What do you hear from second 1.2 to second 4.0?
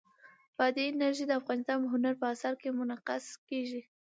د افغانستان په هنر په اثار کې منعکس کېږي.